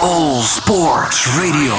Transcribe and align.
All 0.00 0.42
Sports 0.42 1.26
Radio. 1.26 1.74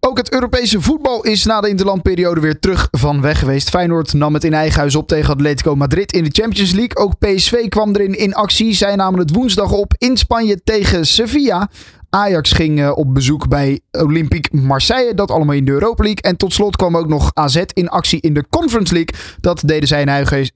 Ook 0.00 0.16
het 0.16 0.32
Europese 0.32 0.80
voetbal 0.80 1.22
is 1.22 1.44
na 1.44 1.60
de 1.60 1.68
interlandperiode 1.68 2.40
weer 2.40 2.58
terug 2.58 2.88
van 2.90 3.20
weg 3.20 3.38
geweest. 3.38 3.68
Feyenoord 3.68 4.12
nam 4.12 4.34
het 4.34 4.44
in 4.44 4.52
eigen 4.52 4.78
huis 4.78 4.96
op 4.96 5.08
tegen 5.08 5.34
Atletico 5.34 5.76
Madrid 5.76 6.12
in 6.12 6.24
de 6.24 6.30
Champions 6.32 6.72
League. 6.72 6.96
Ook 6.96 7.18
PSV 7.18 7.68
kwam 7.68 7.94
erin 7.94 8.18
in 8.18 8.34
actie. 8.34 8.74
Zij 8.74 8.96
namen 8.96 9.20
het 9.20 9.34
woensdag 9.34 9.72
op 9.72 9.94
in 9.98 10.16
Spanje 10.16 10.62
tegen 10.64 11.06
Sevilla. 11.06 11.68
Ajax 12.10 12.52
ging 12.52 12.78
uh, 12.78 12.96
op 12.96 13.14
bezoek 13.14 13.48
bij 13.48 13.80
Olympique 13.90 14.56
Marseille. 14.56 15.14
Dat 15.14 15.30
allemaal 15.30 15.54
in 15.54 15.64
de 15.64 15.72
Europa 15.72 16.02
League. 16.02 16.22
En 16.22 16.36
tot 16.36 16.52
slot 16.52 16.76
kwam 16.76 16.96
ook 16.96 17.08
nog 17.08 17.30
AZ 17.34 17.62
in 17.72 17.88
actie 17.88 18.20
in 18.20 18.34
de 18.34 18.44
Conference 18.50 18.94
League. 18.94 19.36
Dat 19.40 19.62
deden 19.66 19.88
zij 19.88 20.02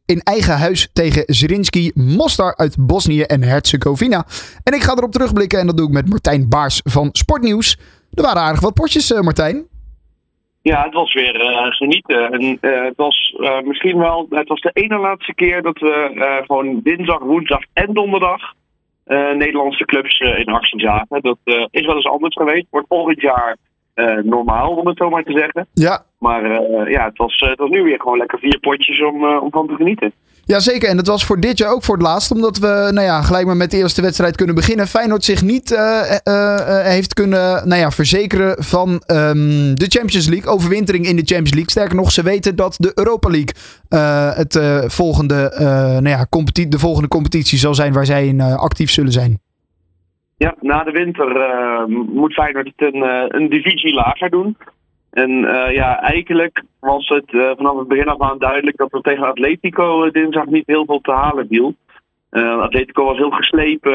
in 0.07 0.21
eigen, 0.21 0.59
huis 0.59 0.91
tegen 0.93 1.23
Zrinski 1.27 1.91
Mostar 1.95 2.57
uit 2.57 2.77
Bosnië 2.87 3.23
en 3.23 3.43
Herzegovina. 3.43 4.27
En 4.63 4.75
ik 4.75 4.83
ga 4.83 4.93
erop 4.93 5.13
terugblikken 5.13 5.59
en 5.59 5.67
dat 5.67 5.77
doe 5.77 5.87
ik 5.87 5.93
met 5.93 6.09
Martijn 6.09 6.49
Baars 6.49 6.81
van 6.85 7.09
Sportnieuws. 7.13 7.79
Er 8.15 8.23
waren 8.23 8.43
aardig 8.43 8.61
wat 8.61 8.75
potjes, 8.75 9.11
uh, 9.11 9.21
Martijn. 9.21 9.67
Ja, 10.63 10.85
het 10.85 10.95
was 10.95 11.15
weer 11.15 11.35
uh, 11.35 11.73
genieten. 11.73 12.33
En, 12.33 12.59
het 12.61 12.97
was 12.97 13.37
misschien 13.65 13.99
wel, 13.99 14.27
het 14.31 14.49
was 14.49 14.61
de 14.61 14.71
ene 14.73 14.99
laatste 14.99 15.35
keer 15.35 15.63
dat 15.63 15.79
we 15.79 16.43
gewoon 16.47 16.81
dinsdag, 16.83 17.19
woensdag 17.19 17.61
en 17.73 17.95
donderdag 17.95 18.59
Nederlandse 19.37 19.85
clubs 19.85 20.19
in 20.19 20.47
actie 20.47 20.81
zagen. 20.81 21.21
Dat 21.21 21.39
is 21.71 21.87
wel 21.87 21.95
eens 21.97 22.07
anders 22.07 22.35
geweest. 22.35 22.67
Wordt 22.71 22.87
volgend 22.89 23.21
jaar 23.21 23.57
normaal, 24.23 24.71
om 24.77 24.87
het 24.87 24.97
zo 24.97 25.11
maar 25.11 25.23
te 25.23 25.39
zeggen. 25.39 25.67
Ja. 25.73 26.05
Maar 26.19 26.71
ja, 26.91 27.05
het 27.05 27.17
was, 27.17 27.45
het 27.47 27.59
was 27.59 27.71
nu 27.71 27.83
weer 27.83 28.01
gewoon 28.01 28.19
lekker 28.19 28.39
vier 28.39 28.59
potjes 28.61 29.03
om, 29.03 29.25
om 29.25 29.51
van 29.51 29.67
te 29.67 29.75
genieten. 29.75 30.13
Jazeker, 30.51 30.89
en 30.89 30.97
dat 30.97 31.07
was 31.07 31.25
voor 31.25 31.41
dit 31.41 31.59
jaar 31.59 31.73
ook 31.73 31.83
voor 31.83 31.95
het 31.95 32.07
laatst. 32.07 32.31
Omdat 32.31 32.59
we 32.59 32.91
nou 32.93 33.07
ja, 33.07 33.23
gelijk 33.23 33.47
maar 33.47 33.57
met 33.57 33.71
de 33.71 33.77
eerste 33.77 34.03
wedstrijd 34.03 34.37
kunnen 34.37 34.55
beginnen. 34.55 34.87
Feyenoord 34.87 35.25
zich 35.25 35.43
niet 35.43 35.71
uh, 35.71 35.79
uh, 36.25 36.57
heeft 36.83 37.15
kunnen 37.15 37.69
nou 37.69 37.81
ja, 37.81 37.91
verzekeren 37.91 38.65
van 38.65 38.89
um, 38.89 39.75
de 39.75 39.87
Champions 39.89 40.29
League. 40.29 40.53
Overwintering 40.53 41.07
in 41.07 41.17
de 41.17 41.25
Champions 41.25 41.55
League. 41.55 41.71
Sterker 41.71 41.97
nog, 41.97 42.13
ze 42.13 42.23
weten 42.23 42.57
dat 42.57 42.77
de 42.79 42.93
Europa 42.95 43.29
League 43.31 43.55
het, 44.35 44.59
volgende, 44.93 45.53
nou 46.03 46.09
ja, 46.09 46.27
de 46.69 46.79
volgende 46.79 47.09
competitie 47.09 47.59
zal 47.59 47.75
zijn 47.75 47.93
waar 47.93 48.07
zij 48.07 48.27
in 48.27 48.41
actief 48.41 48.91
zullen 48.91 49.13
zijn. 49.13 49.39
Ja, 50.37 50.55
na 50.61 50.85
de 50.85 50.91
winter 50.91 51.27
moet 52.13 52.33
Feyenoord 52.33 52.71
het 52.77 52.95
een, 52.95 53.03
een 53.29 53.49
divisie 53.49 53.95
lager 53.95 54.31
doen. 54.31 54.57
En 55.11 55.31
uh, 55.31 55.73
ja, 55.73 56.01
eigenlijk 56.01 56.63
was 56.81 57.09
het 57.09 57.33
uh, 57.33 57.51
vanaf 57.57 57.79
het 57.79 57.89
begin 57.89 58.09
af 58.09 58.21
aan 58.21 58.39
duidelijk 58.39 58.77
dat 58.77 58.93
er 58.93 59.01
tegen 59.01 59.27
Atletico 59.27 60.05
uh, 60.05 60.13
dinsdag 60.13 60.47
niet 60.47 60.67
heel 60.67 60.85
veel 60.85 61.01
te 61.01 61.13
halen 61.13 61.47
viel. 61.49 61.75
Atletico 62.61 63.05
was 63.05 63.17
heel 63.17 63.31
geslepen. 63.31 63.93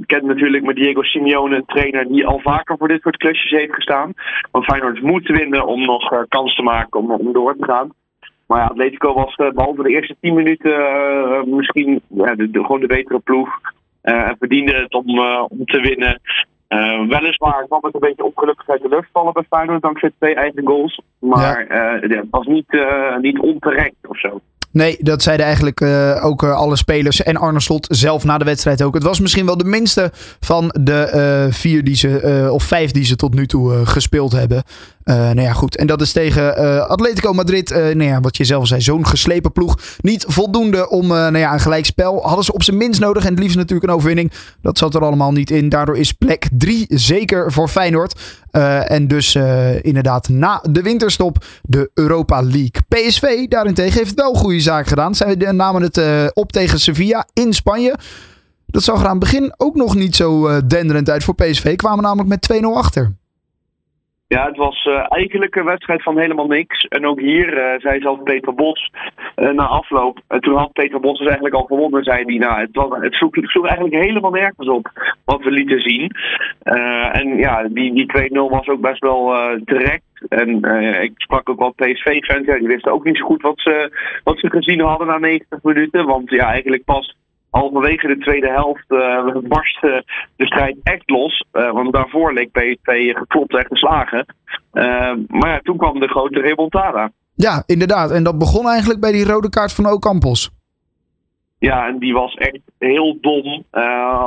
Ik 0.00 0.06
ken 0.06 0.26
natuurlijk 0.26 0.64
met 0.64 0.76
Diego 0.76 1.02
Simeone 1.02 1.56
een 1.56 1.64
trainer 1.66 2.08
die 2.08 2.26
al 2.26 2.38
vaker 2.38 2.76
voor 2.78 2.88
dit 2.88 3.02
soort 3.02 3.16
klusjes 3.16 3.50
heeft 3.50 3.74
gestaan. 3.74 4.12
Want 4.50 4.64
Feyenoord 4.64 5.02
moet 5.02 5.28
winnen 5.28 5.66
om 5.66 5.84
nog 5.84 6.26
kans 6.28 6.54
te 6.54 6.62
maken 6.62 7.00
om, 7.00 7.10
om 7.10 7.32
door 7.32 7.56
te 7.56 7.64
gaan. 7.64 7.92
Maar 8.46 8.58
ja, 8.58 8.66
Atletico 8.66 9.14
was 9.14 9.34
behalve 9.34 9.82
de 9.82 9.88
eerste 9.88 10.16
10 10.20 10.34
minuten 10.34 10.74
misschien 11.56 12.02
gewoon 12.52 12.80
de 12.80 12.86
betere 12.86 13.18
ploeg. 13.18 13.48
En 14.02 14.36
verdiende 14.38 14.74
het 14.74 14.94
om, 14.94 15.18
om 15.48 15.64
te 15.64 15.80
winnen. 15.80 16.20
Uh, 16.74 17.08
weliswaar 17.08 17.64
kwam 17.66 17.80
het 17.82 17.94
een 17.94 18.00
beetje 18.00 18.24
ongelukkig 18.24 18.68
uit 18.68 18.82
de 18.82 18.88
lucht 18.88 19.08
vallen 19.12 19.32
bij 19.32 19.44
Feyenoord 19.48 19.82
dankzij 19.82 20.10
twee 20.18 20.34
eigen 20.34 20.66
goals. 20.66 21.00
Maar 21.18 21.66
ja. 21.68 21.94
uh, 21.94 22.18
het 22.18 22.26
was 22.30 22.46
niet, 22.46 22.72
uh, 22.72 23.16
niet 23.16 23.38
onterecht 23.38 23.94
of 24.06 24.18
zo. 24.18 24.40
Nee, 24.72 24.96
dat 25.00 25.22
zeiden 25.22 25.46
eigenlijk 25.46 25.82
ook 26.24 26.44
alle 26.44 26.76
spelers 26.76 27.22
en 27.22 27.36
Arne 27.36 27.60
Slot 27.60 27.86
zelf 27.90 28.24
na 28.24 28.38
de 28.38 28.44
wedstrijd 28.44 28.82
ook. 28.82 28.94
Het 28.94 29.02
was 29.02 29.20
misschien 29.20 29.46
wel 29.46 29.56
de 29.56 29.64
minste 29.64 30.10
van 30.40 30.74
de 30.80 31.48
vier 31.50 31.84
die 31.84 31.94
ze, 31.94 32.48
of 32.52 32.62
vijf 32.62 32.90
die 32.90 33.04
ze 33.04 33.16
tot 33.16 33.34
nu 33.34 33.46
toe 33.46 33.86
gespeeld 33.86 34.32
hebben. 34.32 34.62
Nou 35.04 35.40
ja, 35.40 35.52
goed. 35.52 35.76
En 35.76 35.86
dat 35.86 36.00
is 36.00 36.12
tegen 36.12 36.56
Atletico 36.88 37.32
Madrid, 37.32 37.70
nou 37.70 38.02
ja, 38.02 38.20
wat 38.20 38.36
je 38.36 38.44
zelf 38.44 38.66
zei, 38.66 38.80
zo'n 38.80 39.06
geslepen 39.06 39.52
ploeg. 39.52 39.78
Niet 40.00 40.24
voldoende 40.28 40.88
om 40.88 41.06
nou 41.06 41.38
ja, 41.38 41.52
een 41.52 41.60
gelijkspel. 41.60 42.22
Hadden 42.22 42.44
ze 42.44 42.52
op 42.52 42.62
zijn 42.62 42.76
minst 42.76 43.00
nodig 43.00 43.24
en 43.24 43.30
het 43.30 43.38
liefst 43.38 43.56
natuurlijk 43.56 43.88
een 43.88 43.94
overwinning. 43.94 44.32
Dat 44.62 44.78
zat 44.78 44.94
er 44.94 45.04
allemaal 45.04 45.32
niet 45.32 45.50
in. 45.50 45.68
Daardoor 45.68 45.96
is 45.96 46.12
plek 46.12 46.48
drie 46.52 46.84
zeker 46.88 47.52
voor 47.52 47.68
Feyenoord. 47.68 48.20
En 48.86 49.08
dus 49.08 49.34
inderdaad 49.80 50.28
na 50.28 50.62
de 50.70 50.82
winterstop 50.82 51.44
de 51.62 51.90
Europa 51.94 52.42
League. 52.42 52.82
PSV 52.88 53.48
daarentegen 53.48 53.98
heeft 53.98 54.14
wel 54.14 54.34
goede 54.34 54.60
zaken 54.60 54.88
gedaan. 54.88 55.14
Zij 55.14 55.34
namen 55.34 55.82
het 55.82 56.00
op 56.34 56.52
tegen 56.52 56.80
Sevilla 56.80 57.26
in 57.32 57.52
Spanje. 57.52 57.94
Dat 58.66 58.82
zag 58.82 59.00
er 59.00 59.04
aan 59.04 59.10
het 59.10 59.20
begin 59.20 59.54
ook 59.56 59.74
nog 59.74 59.94
niet 59.94 60.16
zo 60.16 60.60
denderend 60.66 61.10
uit 61.10 61.24
voor 61.24 61.34
PSV. 61.34 61.76
Kwamen 61.76 62.02
namelijk 62.04 62.28
met 62.28 62.62
2-0 62.62 62.66
achter. 62.74 63.18
Ja, 64.34 64.46
het 64.46 64.56
was 64.56 64.84
uh, 64.84 65.04
eigenlijk 65.08 65.56
een 65.56 65.64
wedstrijd 65.64 66.02
van 66.02 66.18
helemaal 66.18 66.46
niks. 66.46 66.84
En 66.84 67.06
ook 67.06 67.20
hier 67.20 67.58
uh, 67.58 67.80
zei 67.80 68.00
zelf 68.00 68.22
Peter 68.22 68.54
Bos 68.54 68.90
uh, 69.36 69.50
na 69.50 69.66
afloop. 69.66 70.20
En 70.28 70.40
toen 70.40 70.56
had 70.56 70.72
Peter 70.72 71.00
Bos 71.00 71.18
dus 71.18 71.26
eigenlijk 71.26 71.54
al 71.54 71.64
gewonnen, 71.64 72.04
zei 72.04 72.24
hij. 72.24 72.36
Nou, 72.36 72.60
het, 72.60 72.68
was, 72.72 72.88
het 73.00 73.14
sloeg 73.14 73.66
eigenlijk 73.66 74.04
helemaal 74.04 74.30
nergens 74.30 74.68
op 74.68 75.14
wat 75.24 75.42
we 75.42 75.50
lieten 75.50 75.80
zien. 75.80 76.10
en 77.12 77.36
ja, 77.36 77.68
die, 77.68 77.94
die 77.94 78.30
2-0 78.30 78.32
was 78.32 78.68
ook 78.68 78.80
best 78.80 79.00
wel 79.00 79.34
direct. 79.64 80.02
En 80.28 80.48
ik 81.02 81.12
sprak 81.16 81.48
ook 81.48 81.58
wel 81.58 81.74
PSV-fans. 81.76 82.46
Die 82.46 82.68
wisten 82.68 82.92
ook 82.92 83.04
niet 83.04 83.16
zo 83.16 83.24
goed 83.24 83.42
wat 83.42 83.60
ze, 83.60 83.90
wat 84.24 84.38
ze 84.38 84.50
gezien 84.50 84.80
hadden 84.80 85.06
na 85.06 85.18
90 85.18 85.62
minuten. 85.62 86.06
Want 86.06 86.30
ja, 86.30 86.46
eigenlijk 86.46 86.84
pas 86.84 87.16
halverwege 87.50 88.06
de 88.06 88.18
tweede 88.18 88.48
helft 88.48 88.84
uh, 88.88 89.36
barstte 89.52 90.04
de 90.36 90.46
strijd 90.46 90.76
echt 90.82 91.10
los. 91.10 91.44
Uh, 91.52 91.70
want 91.70 91.92
daarvoor 91.92 92.32
leek 92.32 92.50
PSV 92.52 93.12
geklopt 93.12 93.56
en 93.56 93.66
geslagen. 93.66 94.26
Uh, 94.72 95.12
maar 95.28 95.50
ja, 95.50 95.60
toen 95.62 95.76
kwam 95.76 96.00
de 96.00 96.08
grote 96.08 96.40
remontada. 96.40 97.10
Ja, 97.34 97.62
inderdaad. 97.66 98.10
En 98.10 98.22
dat 98.22 98.38
begon 98.38 98.68
eigenlijk 98.68 99.00
bij 99.00 99.12
die 99.12 99.24
rode 99.24 99.48
kaart 99.48 99.72
van 99.72 99.86
Ocampos. 99.86 100.50
Ja, 101.58 101.86
en 101.86 101.98
die 101.98 102.12
was 102.12 102.34
echt 102.34 102.60
heel 102.78 103.18
dom. 103.20 103.64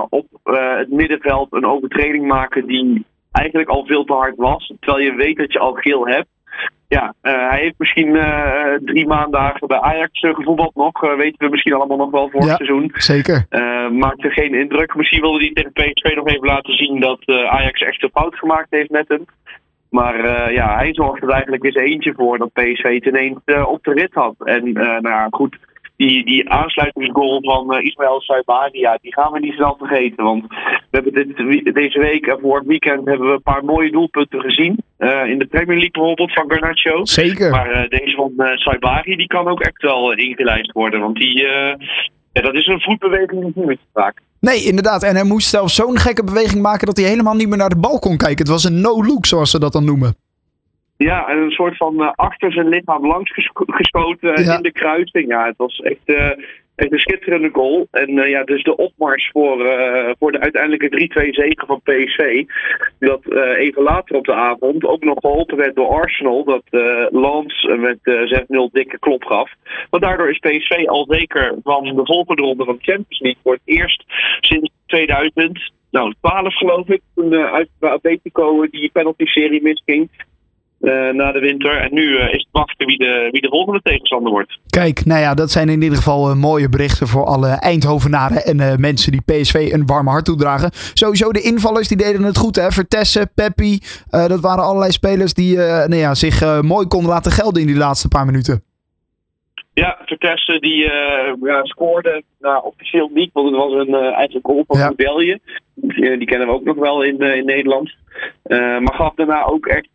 op 0.09 0.27
het 0.43 0.89
middenveld 0.89 1.47
een 1.53 1.65
overtreding 1.65 2.27
maken 2.27 2.65
die 2.65 3.05
eigenlijk 3.31 3.69
al 3.69 3.85
veel 3.85 4.03
te 4.03 4.13
hard 4.13 4.35
was. 4.35 4.73
Terwijl 4.79 5.03
je 5.03 5.15
weet 5.15 5.37
dat 5.37 5.53
je 5.53 5.59
al 5.59 5.73
geel 5.73 6.07
hebt. 6.07 6.27
Ja, 6.93 7.13
uh, 7.21 7.49
hij 7.49 7.59
heeft 7.59 7.77
misschien 7.77 8.07
uh, 8.07 8.73
drie 8.85 9.07
maandagen 9.07 9.67
bij 9.67 9.79
Ajax 9.79 10.19
gevoetbald 10.19 10.75
nog. 10.75 11.03
Uh, 11.03 11.15
weten 11.15 11.45
we 11.45 11.49
misschien 11.49 11.73
allemaal 11.73 11.97
nog 11.97 12.11
wel 12.11 12.29
voor 12.29 12.41
ja, 12.41 12.47
het 12.47 12.55
seizoen. 12.55 12.91
Zeker. 12.93 13.45
maakte 13.91 14.29
geen 14.29 14.53
indruk. 14.53 14.95
Misschien 14.95 15.21
wilde 15.21 15.39
hij 15.39 15.53
tegen 15.53 15.71
PSV 15.71 16.15
nog 16.15 16.27
even 16.27 16.47
laten 16.47 16.73
zien 16.73 16.99
dat 16.99 17.19
Ajax 17.27 17.81
echt 17.81 18.03
een 18.03 18.09
fout 18.13 18.35
gemaakt 18.35 18.67
heeft 18.69 18.89
met 18.89 19.07
hem. 19.07 19.25
Maar 19.89 20.51
ja, 20.53 20.75
hij 20.75 20.93
zorgde 20.93 21.25
er 21.25 21.31
eigenlijk 21.31 21.63
eens 21.63 21.75
eentje 21.75 22.13
voor 22.13 22.37
dat 22.37 22.53
PSV 22.53 22.93
het 22.93 23.05
ineens 23.05 23.39
op 23.65 23.83
de 23.83 23.93
rit 23.93 24.13
had. 24.13 24.35
En 24.37 24.71
nou 24.73 25.09
ja, 25.09 25.27
goed 25.29 25.57
die, 25.95 26.25
die 26.25 26.49
aansluitingsgoal 26.49 27.41
van 27.41 27.81
Ismaël 27.81 28.21
Saibani, 28.21 28.79
ja, 28.79 28.97
die 29.01 29.13
gaan 29.13 29.31
we 29.31 29.39
niet 29.39 29.53
snel 29.53 29.75
vergeten. 29.77 30.23
Want 30.23 30.45
we 30.93 31.01
hebben 31.01 31.13
dit, 31.13 31.73
deze 31.73 31.99
week 31.99 32.25
en 32.25 32.39
voor 32.41 32.57
het 32.57 32.67
weekend 32.67 33.07
hebben 33.07 33.27
we 33.27 33.33
een 33.33 33.41
paar 33.41 33.65
mooie 33.65 33.91
doelpunten 33.91 34.41
gezien. 34.41 34.83
Uh, 34.99 35.25
in 35.25 35.39
de 35.39 35.45
Premier 35.45 35.77
League 35.77 35.91
bijvoorbeeld 35.91 36.33
van 36.33 36.51
Garnacho. 36.51 37.05
Zeker. 37.05 37.49
Maar 37.49 37.69
uh, 37.71 37.89
deze 37.99 38.15
van 38.15 38.33
uh, 38.37 38.55
Saibari, 38.55 39.15
die 39.15 39.27
kan 39.27 39.47
ook 39.47 39.61
echt 39.61 39.81
wel 39.81 40.13
ingelijst 40.13 40.71
worden. 40.71 40.99
Want 40.99 41.15
die, 41.15 41.41
ja, 42.31 42.41
dat 42.41 42.55
is 42.55 42.67
een 42.67 42.81
voetbeweging 42.81 43.29
die 43.31 43.43
niet 43.43 43.65
meer 43.65 43.75
te 43.75 43.83
vaak. 43.93 44.21
Nee, 44.39 44.63
inderdaad. 44.63 45.03
En 45.03 45.15
hij 45.15 45.23
moest 45.23 45.49
zelfs 45.49 45.75
zo'n 45.75 45.97
gekke 45.97 46.23
beweging 46.23 46.61
maken 46.61 46.85
dat 46.85 46.97
hij 46.97 47.05
helemaal 47.05 47.35
niet 47.35 47.49
meer 47.49 47.57
naar 47.57 47.69
de 47.69 47.79
bal 47.79 47.99
kon 47.99 48.17
kijken. 48.17 48.37
Het 48.37 48.47
was 48.47 48.63
een 48.63 48.81
no-look, 48.81 49.25
zoals 49.25 49.51
ze 49.51 49.59
dat 49.59 49.73
dan 49.73 49.85
noemen. 49.85 50.15
Ja, 50.97 51.27
en 51.27 51.37
een 51.37 51.51
soort 51.51 51.77
van 51.77 52.15
achter 52.15 52.51
zijn 52.51 52.67
lichaam 52.67 53.07
langs 53.07 53.33
geschoten 53.55 54.43
ja. 54.43 54.55
in 54.55 54.61
de 54.61 54.71
kruising. 54.71 55.27
Ja, 55.27 55.45
het 55.45 55.57
was 55.57 55.79
echt, 55.79 56.37
echt 56.75 56.91
een 56.91 56.99
schitterende 56.99 57.49
goal. 57.51 57.87
En 57.91 58.09
uh, 58.09 58.29
ja, 58.29 58.43
dus 58.43 58.63
de 58.63 58.75
opmars 58.75 59.29
voor, 59.31 59.57
voor 60.19 60.31
de 60.31 60.39
uiteindelijke 60.39 61.09
3-2 61.25 61.29
zege 61.29 61.65
van 61.65 61.81
PSV. 61.83 62.43
Dat 62.99 63.31
even 63.57 63.83
later 63.83 64.15
op 64.15 64.25
de 64.25 64.33
avond 64.33 64.85
ook 64.85 65.03
nog 65.03 65.17
geholpen 65.19 65.57
werd 65.57 65.75
door 65.75 65.87
Arsenal. 65.87 66.43
Dat 66.43 66.63
Lans 67.11 67.67
met 67.77 67.97
6-0 68.01 68.71
dikke 68.71 68.99
klop 68.99 69.23
gaf. 69.23 69.51
Want 69.89 70.03
daardoor 70.03 70.29
is 70.29 70.39
PSV 70.39 70.85
al 70.85 71.05
zeker 71.09 71.55
van 71.63 71.83
de 71.83 72.05
volgende 72.05 72.41
ronde 72.41 72.65
van 72.65 72.75
de 72.75 72.91
Champions 72.91 73.19
League 73.19 73.41
voor 73.43 73.53
het 73.53 73.61
eerst 73.65 74.03
sinds 74.39 74.69
2000 74.85 75.71
nou, 75.93 76.13
12 76.21 76.55
geloof 76.55 76.87
ik, 76.87 77.01
toen 77.15 77.33
uh, 77.33 77.53
uit 77.53 77.69
Atletico 77.79 78.67
die 78.67 78.89
penalty-serie 78.93 79.61
misging. 79.61 80.09
Uh, 80.83 81.09
na 81.09 81.31
de 81.31 81.39
winter. 81.39 81.77
En 81.77 81.93
nu 81.93 82.03
uh, 82.03 82.23
is 82.23 82.31
het 82.31 82.47
wachten 82.51 82.87
wie 82.87 82.97
de, 82.97 83.27
wie 83.31 83.41
de 83.41 83.47
volgende 83.47 83.79
tegenstander 83.83 84.31
wordt. 84.31 84.59
Kijk, 84.69 85.05
nou 85.05 85.21
ja, 85.21 85.33
dat 85.33 85.51
zijn 85.51 85.69
in 85.69 85.81
ieder 85.81 85.97
geval 85.97 86.29
uh, 86.29 86.35
mooie 86.35 86.69
berichten 86.69 87.07
voor 87.07 87.25
alle 87.25 87.47
Eindhovenaren 87.47 88.43
en 88.45 88.81
mensen 88.81 89.11
die 89.11 89.21
PSV 89.21 89.69
een 89.73 89.85
warme 89.85 90.09
hart 90.09 90.25
toedragen. 90.25 90.69
Sowieso 90.93 91.31
de 91.31 91.41
invallers, 91.41 91.87
die 91.87 91.97
deden 91.97 92.23
het 92.23 92.37
goed 92.37 92.55
hè. 92.55 92.71
Vertessen, 92.71 93.31
Peppi, 93.35 93.79
dat 94.09 94.39
waren 94.39 94.63
allerlei 94.63 94.91
spelers 94.91 95.33
die 95.33 95.57
nou 95.57 95.95
ja, 95.95 96.15
zich 96.15 96.61
mooi 96.61 96.87
konden 96.87 97.09
laten 97.09 97.31
gelden 97.31 97.61
in 97.61 97.67
die 97.67 97.77
laatste 97.77 98.07
paar 98.07 98.25
minuten. 98.25 98.63
Ja, 99.73 99.97
Vitesse 100.05 100.59
die 100.59 100.83
uh, 100.83 101.33
ja, 101.41 101.63
scoorde 101.63 102.23
nou, 102.39 102.63
officieel 102.63 103.09
niet, 103.13 103.29
want 103.33 103.47
het 103.47 103.55
was 103.55 103.73
een 103.73 103.89
uh, 103.89 104.13
eigenlijk 104.13 104.45
goal 104.45 104.63
van 104.67 104.77
ja. 104.77 104.93
België. 104.95 105.37
Die, 105.75 106.17
die, 106.17 106.27
kennen 106.27 106.47
we 106.47 106.53
ook 106.53 106.63
nog 106.63 106.75
wel 106.75 107.03
in, 107.03 107.23
uh, 107.23 107.35
in 107.35 107.45
Nederland. 107.45 107.95
Maar 108.47 108.93
gaf 108.93 109.13
daarna 109.15 109.43
ook 109.43 109.65
echt, 109.65 109.89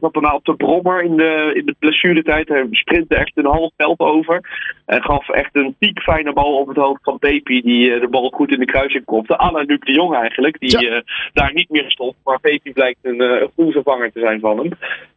zat 0.00 0.12
daarna 0.12 0.34
op 0.34 0.44
de 0.44 0.56
brommer 0.56 1.02
in 1.02 1.16
de, 1.16 1.50
in 1.54 1.66
de 1.66 1.74
blessuretijd. 1.78 2.48
Hij 2.48 2.66
sprintte 2.70 3.14
echt 3.14 3.32
een 3.34 3.46
half 3.46 3.72
veld 3.76 3.98
over. 3.98 4.40
En 4.86 5.02
gaf 5.02 5.28
echt 5.28 5.50
een 5.52 5.74
piekfijne 5.78 6.32
bal 6.32 6.58
op 6.58 6.68
het 6.68 6.76
hoofd 6.76 7.02
van 7.02 7.18
Pepi, 7.18 7.60
die 7.62 8.00
de 8.00 8.08
bal 8.08 8.30
goed 8.30 8.52
in 8.52 8.58
de 8.58 8.64
kruising 8.64 9.04
kopte. 9.04 9.36
Anna 9.36 9.60
Luc 9.60 9.78
de 9.80 9.92
Jong 9.92 10.14
eigenlijk, 10.14 10.58
die 10.60 10.80
ja. 10.80 11.02
daar 11.32 11.52
niet 11.52 11.70
meer 11.70 11.90
stond. 11.90 12.14
Maar 12.24 12.40
Pepi 12.40 12.72
blijkt 12.72 12.98
een, 13.02 13.20
een 13.20 13.50
goede 13.54 13.72
vervanger 13.72 14.12
te 14.12 14.20
zijn 14.20 14.40
van 14.40 14.58
hem. 14.58 14.68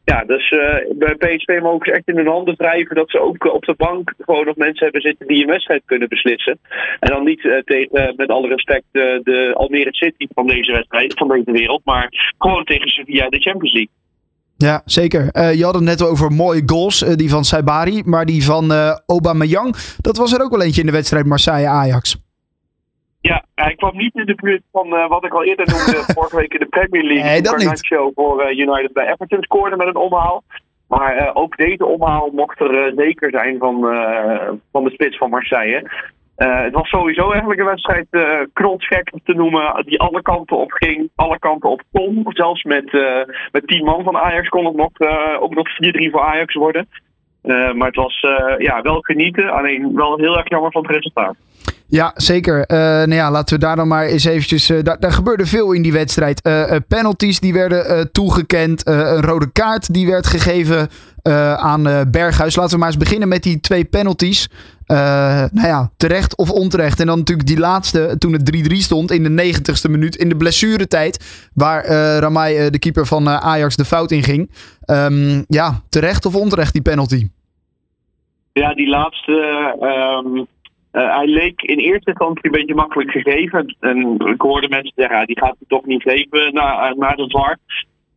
Ja, 0.03 0.23
dus 0.23 0.49
bij 0.95 1.15
PSV 1.15 1.59
mogen 1.61 1.85
ze 1.85 1.91
echt 1.91 2.07
in 2.07 2.17
hun 2.17 2.27
handen 2.27 2.55
wrijven 2.57 2.95
dat 2.95 3.09
ze 3.09 3.19
ook 3.19 3.53
op 3.53 3.65
de 3.65 3.73
bank 3.77 4.13
gewoon 4.19 4.45
nog 4.45 4.55
mensen 4.55 4.83
hebben 4.83 5.01
zitten 5.01 5.27
die 5.27 5.41
een 5.41 5.49
wedstrijd 5.49 5.81
kunnen 5.85 6.09
beslissen. 6.09 6.59
En 6.99 7.09
dan 7.09 7.23
niet 7.23 7.43
uh, 7.43 7.57
tegen, 7.57 8.13
met 8.15 8.29
alle 8.29 8.47
respect, 8.47 8.85
uh, 8.91 9.03
de 9.23 9.51
Almere 9.53 9.93
City 9.93 10.27
van 10.33 10.47
deze 10.47 10.71
wedstrijd, 10.71 11.13
van 11.17 11.27
deze 11.27 11.51
wereld, 11.51 11.81
maar 11.85 12.35
gewoon 12.37 12.63
tegen 12.63 12.87
Sevilla 12.89 13.29
de 13.29 13.39
Champions 13.39 13.73
League. 13.73 13.93
Ja, 14.57 14.81
zeker. 14.85 15.29
Uh, 15.31 15.53
je 15.53 15.63
had 15.63 15.73
het 15.73 15.83
net 15.83 16.03
over 16.03 16.31
mooie 16.31 16.61
goals, 16.65 16.99
die 16.99 17.29
van 17.29 17.43
Saibari, 17.43 18.01
maar 18.05 18.25
die 18.25 18.43
van 18.43 18.71
Aubameyang, 19.05 19.75
dat 20.01 20.17
was 20.17 20.33
er 20.33 20.41
ook 20.41 20.51
wel 20.51 20.61
eentje 20.61 20.81
in 20.81 20.87
de 20.87 20.93
wedstrijd 20.93 21.25
Marseille-Ajax. 21.25 22.25
Ja, 23.21 23.45
hij 23.55 23.75
kwam 23.75 23.97
niet 23.97 24.15
in 24.15 24.25
de 24.25 24.35
buurt 24.35 24.63
van 24.71 24.89
wat 24.89 25.25
ik 25.25 25.33
al 25.33 25.43
eerder 25.43 25.67
noemde 25.67 26.03
vorige 26.13 26.35
week 26.35 26.53
in 26.53 26.59
de 26.59 26.65
Premier 26.65 27.03
League. 27.03 27.23
Nee, 27.23 27.41
dat 27.41 27.57
niet. 27.57 27.87
voor 28.15 28.51
United 28.51 28.93
bij 28.93 29.11
Everton 29.11 29.41
scoorde 29.41 29.75
met 29.75 29.87
een 29.87 29.95
omhaal. 29.95 30.43
Maar 30.87 31.21
uh, 31.21 31.29
ook 31.33 31.57
deze 31.57 31.85
omhaal 31.85 32.29
mocht 32.33 32.59
er 32.59 32.87
uh, 32.87 32.97
zeker 32.97 33.29
zijn 33.31 33.57
van, 33.57 33.93
uh, 33.93 34.49
van 34.71 34.83
de 34.83 34.89
spits 34.89 35.17
van 35.17 35.29
Marseille. 35.29 35.89
Het 36.37 36.73
was 36.73 36.89
sowieso 36.89 37.29
eigenlijk 37.29 37.59
een 37.59 37.65
wedstrijd 37.65 38.07
knotsgek 38.53 39.11
te 39.23 39.33
noemen, 39.33 39.83
die 39.85 39.99
alle 39.99 40.21
kanten 40.21 40.57
op 40.57 40.71
ging, 40.71 41.09
alle 41.15 41.39
kanten 41.39 41.69
op 41.69 41.81
kon. 41.91 42.25
Zelfs 42.27 42.63
met, 42.63 42.91
met 43.51 43.67
10 43.67 43.83
man 43.83 44.03
van 44.03 44.17
Ajax 44.17 44.47
kon 44.47 44.65
het 44.65 44.75
nog, 44.75 44.91
ook 45.39 45.55
nog 45.55 45.69
4-3 45.69 46.11
voor 46.11 46.21
Ajax 46.21 46.53
worden. 46.53 46.87
maar 47.41 47.87
het 47.87 47.95
was 47.95 48.19
ja, 48.57 48.81
wel 48.81 49.01
genieten, 49.01 49.49
alleen 49.49 49.95
wel 49.95 50.17
heel 50.17 50.37
erg 50.37 50.49
jammer 50.49 50.71
van 50.71 50.81
het 50.81 50.91
resultaat. 50.91 51.35
Ja, 51.89 52.11
zeker. 52.15 52.57
Uh, 52.57 52.77
nou 52.77 53.13
ja, 53.13 53.31
laten 53.31 53.55
we 53.55 53.65
daar 53.65 53.75
dan 53.75 53.87
maar 53.87 54.05
eens 54.05 54.25
eventjes... 54.25 54.69
Uh, 54.69 54.83
daar, 54.83 54.99
daar, 54.99 55.11
gebeurde 55.11 55.45
veel 55.45 55.71
in 55.71 55.81
die 55.81 55.91
wedstrijd. 55.91 56.47
Uh, 56.47 56.75
penalties 56.87 57.39
die 57.39 57.53
werden 57.53 58.11
toegekend. 58.11 58.87
een 58.87 59.21
rode 59.21 59.51
kaart 59.51 59.93
die 59.93 60.07
werd 60.07 60.27
gegeven 60.27 60.89
aan 61.57 62.11
Berghuis. 62.11 62.55
Laten 62.55 62.71
we 62.71 62.77
maar 62.77 62.87
eens 62.87 62.97
beginnen 62.97 63.27
met 63.27 63.43
die 63.43 63.59
twee 63.59 63.85
penalties. 63.85 64.49
nou 64.87 65.67
ja, 65.67 65.91
terecht 65.97 66.37
of 66.37 66.51
onterecht. 66.51 66.99
En 66.99 67.05
dan 67.05 67.17
natuurlijk 67.17 67.47
die 67.47 67.59
laatste, 67.59 68.15
toen 68.17 68.33
het 68.33 68.69
3-3 68.73 68.73
stond 68.73 69.11
in 69.11 69.23
de 69.23 69.53
90ste 69.53 69.89
minuut. 69.89 70.15
In 70.15 70.29
de 70.29 70.37
blessuretijd. 70.37 71.49
Waar 71.53 71.85
Ramai, 72.19 72.69
de 72.69 72.79
keeper 72.79 73.05
van 73.05 73.29
Ajax, 73.29 73.75
de 73.75 73.85
fout 73.85 74.11
in 74.11 74.23
ging. 74.23 74.51
Um, 74.85 75.45
ja, 75.47 75.81
terecht 75.89 76.25
of 76.25 76.35
onterecht 76.35 76.73
die 76.73 76.81
penalty? 76.81 77.29
Ja, 78.53 78.73
die 78.73 78.87
laatste... 78.87 79.31
Uh, 79.81 80.45
hij 81.05 81.25
leek 81.25 81.61
in 81.61 81.77
eerste 81.77 82.09
instantie 82.09 82.45
een 82.45 82.51
beetje 82.51 82.75
makkelijk 82.75 83.11
gegeven. 83.11 83.75
En 83.79 84.17
ik 84.19 84.41
hoorde 84.41 84.69
mensen 84.69 84.93
zeggen, 84.95 85.25
die 85.25 85.39
gaat 85.39 85.55
toch 85.67 85.85
niet 85.85 86.01
geven 86.01 86.53
naar, 86.53 86.97
naar 86.97 87.15
de 87.15 87.29
VAR. 87.29 87.57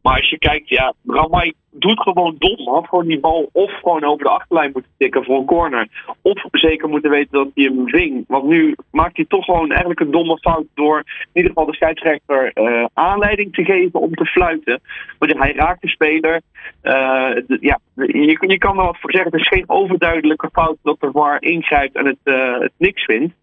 Maar 0.03 0.17
als 0.17 0.31
je 0.31 0.39
kijkt, 0.39 0.69
ja, 0.69 0.95
Ramai 1.07 1.53
doet 1.71 2.01
gewoon 2.01 2.37
dom. 2.39 2.69
Had 2.69 2.89
gewoon 2.89 3.07
die 3.07 3.21
bal 3.21 3.49
of 3.53 3.73
gewoon 3.73 4.05
over 4.05 4.25
de 4.25 4.31
achterlijn 4.31 4.71
moeten 4.73 4.91
tikken 4.99 5.25
voor 5.25 5.37
een 5.37 5.45
corner. 5.45 5.89
Of 6.23 6.45
zeker 6.51 6.89
moeten 6.89 7.11
weten 7.11 7.33
dat 7.33 7.49
hij 7.55 7.65
hem 7.65 7.89
ving. 7.89 8.25
Want 8.29 8.45
nu 8.45 8.75
maakt 8.91 9.17
hij 9.17 9.25
toch 9.29 9.45
gewoon 9.45 9.69
eigenlijk 9.69 10.01
een 10.01 10.11
domme 10.11 10.39
fout 10.39 10.67
door 10.75 10.99
in 10.99 11.29
ieder 11.33 11.51
geval 11.51 11.67
de 11.67 11.75
scheidsrechter 11.75 12.51
uh, 12.55 12.85
aanleiding 12.95 13.55
te 13.55 13.65
geven 13.65 14.01
om 14.01 14.15
te 14.15 14.27
fluiten. 14.27 14.81
Want 15.19 15.39
hij 15.39 15.53
raakt 15.53 15.83
de 15.83 15.89
speler. 15.89 16.41
De, 16.83 17.59
ja, 17.61 17.79
je, 17.95 18.45
je 18.47 18.59
kan 18.59 18.79
er 18.79 18.85
wat 18.85 18.99
voor 19.01 19.13
zeggen. 19.13 19.31
Het 19.31 19.41
is 19.41 19.49
geen 19.49 19.69
overduidelijke 19.69 20.49
fout 20.53 20.77
dat 20.83 21.01
de 21.01 21.11
VAR 21.13 21.43
ingrijpt 21.43 21.97
en 21.97 22.07
het, 22.07 22.19
het 22.61 22.73
niks 22.77 23.05
vindt. 23.05 23.35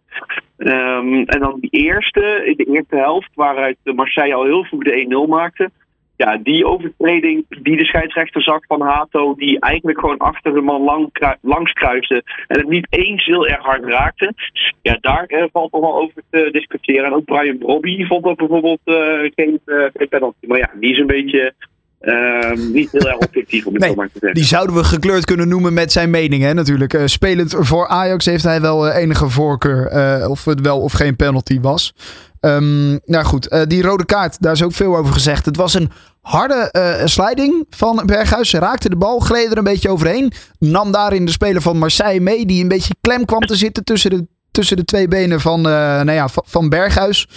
Um, 0.58 1.24
en 1.26 1.40
dan 1.40 1.58
die 1.60 1.70
eerste, 1.70 2.42
in 2.46 2.56
de 2.56 2.72
eerste 2.74 2.96
helft, 2.96 3.30
waaruit 3.34 3.78
Marseille 3.84 4.34
al 4.34 4.44
heel 4.44 4.64
vroeg 4.64 4.84
de 4.84 5.26
1-0 5.26 5.30
maakte 5.30 5.72
ja, 6.18 6.38
die 6.38 6.66
overtreding 6.66 7.46
die 7.62 7.78
de 7.78 7.86
scheidsrechter 7.86 8.42
zag 8.42 8.66
van 8.66 8.82
Hato, 8.82 9.36
die 9.36 9.60
eigenlijk 9.60 10.00
gewoon 10.00 10.18
achter 10.18 10.54
de 10.54 10.62
man 10.62 10.82
lang, 10.82 11.36
langs 11.42 11.72
kruiste 11.72 12.24
en 12.48 12.60
het 12.60 12.68
niet 12.68 12.88
eens 12.90 13.26
heel 13.26 13.48
erg 13.48 13.64
hard 13.64 13.84
raakte, 13.84 14.34
ja, 14.82 14.98
daar 15.02 15.26
eh, 15.26 15.44
valt 15.52 15.72
nog 15.72 15.82
wel 15.82 16.02
over 16.02 16.24
te 16.30 16.50
discussiëren. 16.52 17.06
En 17.06 17.14
ook 17.14 17.26
Brian 17.26 17.58
Brobby 17.58 18.06
vond 18.06 18.24
dat 18.24 18.36
bijvoorbeeld 18.36 18.80
uh, 18.86 19.32
geen, 19.36 19.60
uh, 19.66 19.86
geen 19.94 20.10
penalty. 20.10 20.48
Maar 20.48 20.58
ja, 20.58 20.70
die 20.80 20.92
is 20.92 21.00
een 21.00 21.08
beetje 21.08 21.54
Uh, 22.02 22.52
niet 22.74 22.92
heel 22.92 23.08
erg 23.08 23.18
objectief 23.18 23.66
om 23.66 23.74
het 23.74 23.82
nee, 23.82 23.90
zo 23.90 23.96
maar 23.96 24.08
te 24.08 24.20
zeggen. 24.20 24.34
Die 24.34 24.48
zouden 24.48 24.76
we 24.76 24.84
gekleurd 24.84 25.26
kunnen 25.26 25.48
noemen 25.48 25.74
met 25.74 25.92
zijn 25.92 26.10
mening, 26.10 26.44
hè, 26.44 26.54
natuurlijk. 26.54 26.94
Uh, 26.94 27.02
spelend 27.06 27.56
voor 27.58 27.88
Ajax 27.88 28.26
heeft 28.26 28.44
hij 28.44 28.62
wel 28.62 28.90
enige 28.90 29.30
voorkeur. 29.30 29.92
Uh, 30.20 30.30
of 30.30 30.46
het 30.46 30.62
wel 30.62 30.82
of 30.82 30.94
geen 30.94 31.16
penalty 31.16 31.60
was. 31.60 31.94
Um, 32.42 33.00
nou 33.06 33.26
goed, 33.26 33.66
die 33.68 33.82
rode 33.82 34.06
kaart, 34.06 34.42
daar 34.42 34.52
is 34.52 34.64
ook 34.64 34.74
veel 34.74 34.98
over 34.98 35.14
gezegd. 35.14 35.46
Het 35.46 35.56
was 35.56 35.74
een 35.74 35.92
harde 36.22 36.72
sliding 37.06 37.66
van 37.70 38.04
Berghuis. 38.06 38.54
Raakte 38.54 38.90
de 38.90 38.96
bal, 38.96 39.20
gleed 39.20 39.52
er 39.52 39.58
een 39.58 39.64
beetje 39.64 39.90
overheen. 39.90 40.32
Nam 40.60 40.92
daarin 40.92 41.26
de 41.26 41.32
speler 41.32 41.62
van 41.62 41.78
Marseille 41.78 42.22
mee, 42.22 42.46
die 42.46 42.62
een 42.62 42.68
beetje 42.68 42.96
klem 43.02 43.26
kwam 43.26 43.40
te 43.40 43.56
zitten 43.56 43.84
tussen 43.84 44.10
de, 44.10 44.28
tussen 44.52 44.78
de 44.78 44.86
twee 44.86 45.08
benen 45.08 45.42
van, 45.42 45.62
nou 45.62 46.12
ja, 46.12 46.28
van 46.34 46.70
Berghuis. 46.70 47.28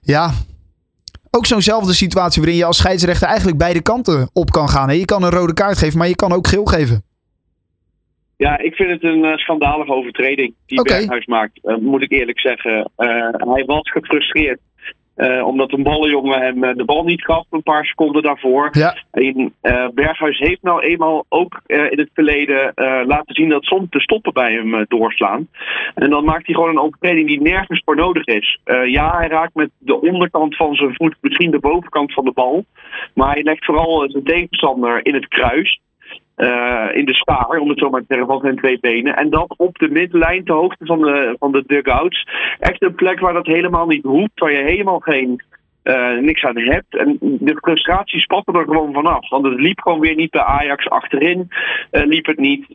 Ja, 0.00 0.32
ook 1.30 1.46
zo'nzelfde 1.46 1.92
situatie 1.92 2.42
waarin 2.42 2.58
je 2.58 2.64
als 2.64 2.76
scheidsrechter 2.76 3.28
eigenlijk 3.28 3.58
beide 3.58 3.82
kanten 3.82 4.30
op 4.32 4.50
kan 4.50 4.68
gaan. 4.68 4.98
Je 4.98 5.04
kan 5.04 5.22
een 5.22 5.30
rode 5.30 5.54
kaart 5.54 5.78
geven, 5.78 5.98
maar 5.98 6.08
je 6.08 6.14
kan 6.14 6.32
ook 6.32 6.46
geel 6.46 6.64
geven. 6.64 7.02
Ja, 8.36 8.58
ik 8.58 8.74
vind 8.74 8.90
het 8.90 9.02
een 9.02 9.24
uh, 9.24 9.36
schandalige 9.36 9.92
overtreding 9.92 10.54
die 10.66 10.78
okay. 10.78 10.98
Berghuis 10.98 11.26
maakt, 11.26 11.58
uh, 11.62 11.76
moet 11.76 12.02
ik 12.02 12.12
eerlijk 12.12 12.40
zeggen. 12.40 12.90
Uh, 12.96 13.06
hij 13.54 13.64
was 13.64 13.90
gefrustreerd 13.90 14.60
uh, 15.16 15.46
omdat 15.46 15.72
een 15.72 15.82
ballenjongen 15.82 16.40
hem 16.40 16.64
uh, 16.64 16.74
de 16.74 16.84
bal 16.84 17.04
niet 17.04 17.24
gaf 17.24 17.46
een 17.50 17.62
paar 17.62 17.84
seconden 17.84 18.22
daarvoor. 18.22 18.68
Ja. 18.72 18.96
En, 19.10 19.54
uh, 19.62 19.88
Berghuis 19.94 20.38
heeft 20.38 20.62
nou 20.62 20.80
eenmaal 20.80 21.24
ook 21.28 21.60
in 21.66 21.98
het 21.98 22.10
verleden 22.14 22.72
laten 23.06 23.34
zien 23.34 23.48
dat 23.48 23.64
soms 23.64 23.90
de 23.90 24.00
stoppen 24.00 24.32
bij 24.32 24.52
hem 24.52 24.84
doorslaan. 24.88 25.48
En 25.94 26.10
dan 26.10 26.24
maakt 26.24 26.46
hij 26.46 26.54
gewoon 26.54 26.70
een 26.70 26.80
overtreding 26.80 27.26
die 27.26 27.40
nergens 27.40 27.82
voor 27.84 27.96
nodig 27.96 28.24
is. 28.24 28.60
ja, 28.84 29.16
hij 29.16 29.28
raakt 29.28 29.54
met 29.54 29.70
de 29.78 30.00
onderkant 30.00 30.56
van 30.56 30.74
zijn 30.74 30.94
voet 30.94 31.16
misschien 31.20 31.50
de 31.50 31.58
bovenkant 31.58 32.12
van 32.12 32.24
de 32.24 32.32
bal. 32.32 32.64
Maar 33.14 33.32
hij 33.32 33.42
legt 33.42 33.64
vooral 33.64 34.10
zijn 34.10 34.24
tegenstander 34.24 35.06
in 35.06 35.14
het 35.14 35.28
kruis. 35.28 35.80
Uh, 36.40 36.96
in 36.96 37.04
de 37.04 37.14
staar, 37.14 37.58
om 37.58 37.68
het 37.68 37.78
zo 37.78 37.90
maar 37.90 38.00
te 38.00 38.06
zeggen, 38.08 38.26
van 38.26 38.40
zijn 38.40 38.56
twee 38.56 38.78
benen. 38.80 39.16
En 39.16 39.30
dat 39.30 39.54
op 39.56 39.78
de 39.78 39.88
middenlijn, 39.88 40.44
ter 40.44 40.54
hoogte 40.54 40.86
van 40.86 41.00
de, 41.00 41.36
van 41.38 41.52
de 41.52 41.64
dugouts. 41.66 42.28
Echt 42.58 42.82
een 42.82 42.94
plek 42.94 43.20
waar 43.20 43.32
dat 43.32 43.46
helemaal 43.46 43.86
niet 43.86 44.04
hoeft, 44.04 44.38
waar 44.40 44.52
je 44.52 44.62
helemaal 44.62 44.98
geen, 44.98 45.42
uh, 45.84 46.18
niks 46.18 46.44
aan 46.44 46.58
hebt. 46.58 46.96
En 46.96 47.16
de 47.20 47.56
frustratie 47.60 48.20
spatte 48.20 48.52
er 48.52 48.64
gewoon 48.64 48.92
vanaf. 48.92 49.28
Want 49.28 49.44
het 49.44 49.60
liep 49.60 49.80
gewoon 49.80 50.00
weer 50.00 50.14
niet 50.14 50.30
bij 50.30 50.42
Ajax 50.42 50.88
achterin. 50.88 51.48
Uh, 51.92 52.06
liep 52.06 52.26
het 52.26 52.38
niet. 52.38 52.66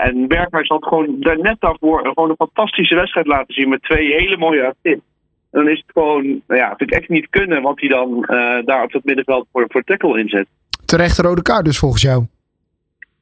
en 0.00 0.28
Berghuis 0.28 0.68
had 0.68 0.84
gewoon 0.84 1.16
daar 1.20 1.38
net 1.38 1.56
daarvoor 1.58 2.00
gewoon 2.00 2.30
een 2.30 2.48
fantastische 2.48 2.94
wedstrijd 2.94 3.26
laten 3.26 3.54
zien. 3.54 3.68
Met 3.68 3.82
twee 3.82 4.12
hele 4.12 4.36
mooie 4.36 4.62
assists. 4.66 5.06
Dan 5.50 5.68
is 5.68 5.78
het 5.78 5.92
gewoon, 5.92 6.22
nou 6.46 6.60
ja, 6.60 6.74
ik 6.76 6.90
echt 6.90 7.08
niet 7.08 7.30
kunnen 7.30 7.62
wat 7.62 7.80
hij 7.80 7.88
dan 7.88 8.20
daar 8.64 8.82
op 8.82 8.92
het 8.92 9.04
middenveld 9.04 9.46
voor, 9.52 9.64
voor 9.68 9.82
tackle 9.82 10.18
inzet. 10.18 10.46
Terecht 10.84 11.18
rode 11.18 11.42
kaart 11.42 11.64
dus 11.64 11.78
volgens 11.78 12.02
jou? 12.02 12.24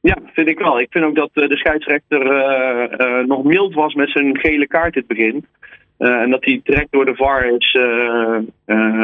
Ja, 0.05 0.17
vind 0.33 0.47
ik 0.47 0.59
wel. 0.59 0.79
Ik 0.79 0.87
vind 0.89 1.05
ook 1.05 1.15
dat 1.15 1.29
de 1.33 1.57
scheidsrechter 1.57 2.21
uh, 2.21 3.25
nog 3.25 3.43
mild 3.43 3.73
was 3.73 3.93
met 3.93 4.09
zijn 4.09 4.37
gele 4.37 4.67
kaart 4.67 4.95
in 4.95 5.03
het 5.07 5.17
begin. 5.17 5.45
En 5.97 6.29
dat 6.29 6.45
hij 6.45 6.61
direct 6.63 6.91
door 6.91 7.05
de 7.05 7.15
VAR 7.15 7.45
is, 7.45 7.77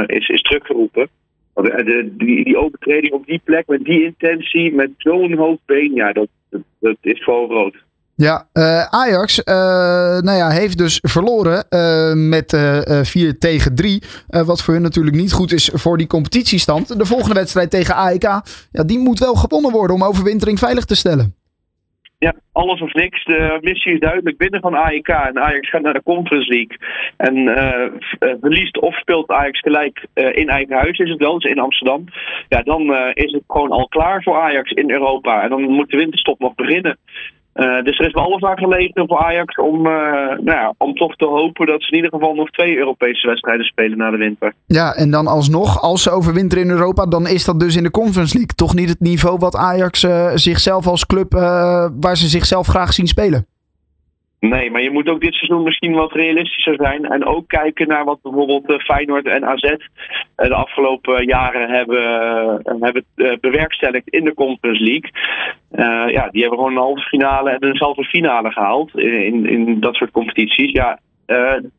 is, 0.05 0.27
is 0.27 0.41
teruggeroepen. 0.41 1.09
De, 1.53 2.09
die, 2.17 2.43
die 2.43 2.57
overtreding 2.57 3.13
op 3.13 3.25
die 3.25 3.41
plek 3.43 3.67
met 3.67 3.83
die 3.83 4.03
intentie, 4.03 4.73
met 4.73 4.89
zo'n 4.97 5.33
hoog 5.33 5.57
been, 5.65 5.93
ja, 5.93 6.11
dat, 6.11 6.27
dat, 6.49 6.61
dat 6.79 6.97
is 7.01 7.23
gewoon 7.23 7.49
rood. 7.49 7.75
Ja, 8.27 8.47
uh, 8.53 8.83
Ajax 8.89 9.39
uh, 9.39 9.53
nou 10.27 10.37
ja, 10.37 10.49
heeft 10.49 10.77
dus 10.77 10.99
verloren 11.01 11.65
uh, 11.69 12.29
met 12.29 12.49
4 13.07 13.37
tegen 13.37 13.75
3. 13.75 14.01
wat 14.45 14.63
voor 14.63 14.73
hun 14.73 14.83
natuurlijk 14.83 15.15
niet 15.15 15.33
goed 15.33 15.51
is 15.51 15.71
voor 15.73 15.97
die 15.97 16.07
competitiestand. 16.07 16.97
De 16.97 17.05
volgende 17.05 17.35
wedstrijd 17.35 17.69
tegen 17.69 17.95
AEK, 17.95 18.23
ja, 18.71 18.83
die 18.85 18.99
moet 18.99 19.19
wel 19.19 19.35
gewonnen 19.35 19.71
worden 19.71 19.95
om 19.95 20.03
overwintering 20.03 20.59
veilig 20.59 20.85
te 20.85 20.95
stellen. 20.95 21.35
Ja, 22.17 22.33
alles 22.51 22.81
of 22.81 22.93
niks. 22.93 23.25
De 23.25 23.57
missie 23.61 23.93
is 23.93 23.99
duidelijk 23.99 24.37
binnen 24.37 24.61
van 24.61 24.75
AEK. 24.75 25.07
En 25.07 25.39
Ajax 25.39 25.69
gaat 25.69 25.81
naar 25.81 25.93
de 25.93 26.03
Conference 26.03 26.49
League. 26.49 26.77
En 27.17 27.35
verliest 28.41 28.79
of 28.79 28.95
speelt 28.95 29.29
Ajax 29.29 29.59
gelijk 29.59 30.05
in 30.13 30.49
eigen 30.49 30.75
huis, 30.75 30.97
is 30.97 31.09
het 31.09 31.19
wel, 31.19 31.39
dus 31.39 31.51
in 31.51 31.59
Amsterdam. 31.59 32.03
Ja, 32.49 32.61
dan 32.61 32.95
is 33.13 33.31
het 33.31 33.43
gewoon 33.47 33.71
al 33.71 33.87
klaar 33.87 34.23
voor 34.23 34.41
Ajax 34.41 34.71
in 34.71 34.91
Europa. 34.91 35.43
En 35.43 35.49
dan 35.49 35.61
moet 35.61 35.89
de 35.89 35.97
winterstop 35.97 36.39
nog 36.39 36.55
beginnen. 36.55 36.97
Uh, 37.55 37.83
dus 37.83 37.99
er 37.99 38.07
is 38.07 38.13
wel 38.13 38.23
alles 38.23 38.43
aan 38.43 38.57
gelegen 38.57 39.07
voor 39.07 39.17
Ajax 39.17 39.55
om, 39.55 39.85
uh, 39.85 39.93
nou 40.27 40.43
ja, 40.43 40.73
om 40.77 40.95
toch 40.95 41.15
te 41.15 41.25
hopen 41.25 41.65
dat 41.67 41.81
ze 41.81 41.89
in 41.89 41.95
ieder 41.95 42.11
geval 42.11 42.33
nog 42.33 42.49
twee 42.49 42.77
Europese 42.77 43.27
wedstrijden 43.27 43.65
spelen 43.65 43.97
na 43.97 44.11
de 44.11 44.17
winter. 44.17 44.53
Ja, 44.65 44.93
en 44.93 45.11
dan 45.11 45.27
alsnog, 45.27 45.81
als 45.81 46.03
ze 46.03 46.11
overwinteren 46.11 46.63
in 46.63 46.69
Europa, 46.69 47.05
dan 47.05 47.27
is 47.27 47.45
dat 47.45 47.59
dus 47.59 47.75
in 47.75 47.83
de 47.83 47.91
Conference 47.91 48.33
League 48.37 48.55
toch 48.55 48.75
niet 48.75 48.89
het 48.89 48.99
niveau 48.99 49.37
wat 49.37 49.55
Ajax 49.55 50.03
uh, 50.03 50.31
zichzelf 50.33 50.87
als 50.87 51.05
club, 51.05 51.33
waar 51.99 52.17
ze 52.17 52.27
zichzelf 52.27 52.67
graag 52.67 52.93
zien 52.93 53.07
spelen. 53.07 53.45
Nee, 54.49 54.71
maar 54.71 54.81
je 54.81 54.91
moet 54.91 55.09
ook 55.09 55.21
dit 55.21 55.33
seizoen 55.33 55.63
misschien 55.63 55.93
wat 55.93 56.11
realistischer 56.11 56.75
zijn. 56.75 57.05
En 57.05 57.25
ook 57.25 57.47
kijken 57.47 57.87
naar 57.87 58.05
wat 58.05 58.21
bijvoorbeeld 58.21 58.81
Feyenoord 58.83 59.25
en 59.25 59.45
AZ 59.45 59.75
de 60.35 60.53
afgelopen 60.53 61.25
jaren 61.25 61.69
hebben, 61.69 62.03
hebben 62.79 63.05
bewerkstelligd 63.39 64.09
in 64.09 64.23
de 64.23 64.33
Conference 64.33 64.83
League. 64.83 65.11
Ja, 66.11 66.29
die 66.29 66.41
hebben 66.41 66.59
gewoon 66.59 66.71
een 66.71 66.81
halve 66.81 67.01
finale 67.01 67.49
en 67.49 67.65
een 67.65 67.77
halve 67.77 68.03
finale 68.03 68.51
gehaald 68.51 68.97
in, 68.97 69.45
in 69.45 69.79
dat 69.79 69.95
soort 69.95 70.11
competities. 70.11 70.71
Ja, 70.71 70.99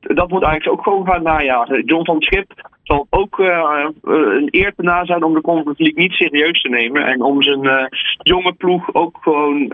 dat 0.01 0.31
moet 0.31 0.43
eigenlijk 0.43 0.69
ook 0.69 0.83
gewoon 0.83 1.07
gaan 1.07 1.23
najagen. 1.23 1.85
John 1.85 2.05
van 2.05 2.23
Schip 2.23 2.71
zal 2.83 3.07
ook 3.11 3.39
uh, 3.39 3.87
een 4.03 4.49
eer 4.51 4.73
te 4.77 4.83
na 4.83 5.05
zijn 5.05 5.23
om 5.23 5.35
de 5.35 5.41
Conference 5.41 5.83
League 5.83 6.03
niet 6.03 6.13
serieus 6.13 6.61
te 6.61 6.69
nemen. 6.69 7.07
En 7.07 7.23
om 7.23 7.43
zijn 7.43 7.65
uh, 7.65 7.85
jonge 8.23 8.53
ploeg 8.53 8.95
ook 8.95 9.19
gewoon 9.21 9.73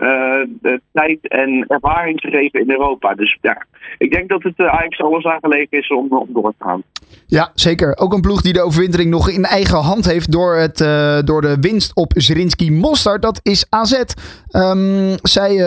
tijd 0.91 1.27
en 1.27 1.65
ervaring 1.67 2.19
te 2.19 2.29
geven 2.29 2.59
in 2.59 2.71
Europa. 2.71 3.13
Dus 3.13 3.37
ja, 3.41 3.65
ik 3.97 4.11
denk 4.11 4.29
dat 4.29 4.43
het 4.43 4.59
eigenlijk 4.59 5.01
alles 5.01 5.25
aangelegen 5.25 5.77
is 5.77 5.89
om, 5.89 6.27
door 6.27 6.53
te 6.57 6.63
gaan. 6.63 6.83
Ja, 7.25 7.51
zeker. 7.53 7.97
Ook 7.97 8.13
een 8.13 8.21
ploeg 8.21 8.41
die 8.41 8.53
de 8.53 8.61
overwintering 8.61 9.09
nog 9.09 9.29
in 9.29 9.43
eigen 9.43 9.77
hand 9.77 10.05
heeft 10.05 10.31
door, 10.31 10.55
het, 10.55 10.77
door 11.25 11.41
de 11.41 11.57
winst 11.61 11.95
op 11.95 12.11
Zrinski 12.15 12.71
Mostard. 12.71 13.21
Dat 13.21 13.39
is 13.43 13.65
AZ. 13.69 14.03
Um, 14.51 15.15
zij 15.21 15.57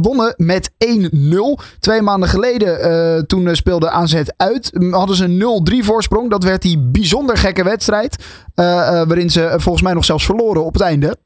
wonnen 0.00 0.34
met 0.36 0.70
1-0. 0.70 1.78
Twee 1.80 2.02
maanden 2.02 2.28
geleden, 2.28 3.26
toen 3.26 3.54
speelde 3.56 3.90
AZ 3.90 4.22
uit, 4.36 4.72
hadden 4.90 5.16
ze 5.16 5.24
een 5.24 5.82
0-3 5.82 5.84
voorsprong. 5.84 6.30
Dat 6.30 6.44
werd 6.44 6.62
die 6.62 6.89
bijzonder 6.92 7.36
gekke 7.36 7.64
wedstrijd. 7.64 8.42
waarin 8.54 9.30
ze 9.30 9.54
volgens 9.56 9.82
mij 9.82 9.92
nog 9.92 10.04
zelfs 10.04 10.24
verloren 10.24 10.64
op 10.64 10.72
het 10.72 10.82
einde. 10.82 11.16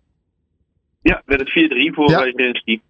Ja, 1.04 1.23
werd 1.25 1.40
het 1.40 1.50
4-3 1.50 1.94
voor 1.94 2.11
ja. 2.11 2.25